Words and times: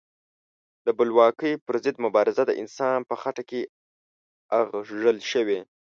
د 0.85 0.87
بلواکۍ 0.97 1.53
پر 1.65 1.75
ضد 1.83 1.95
مبارزه 2.05 2.43
د 2.47 2.51
انسان 2.61 2.99
په 3.09 3.15
خټه 3.21 3.43
کې 3.49 3.61
اغږل 4.59 5.17
شوې. 5.31 5.59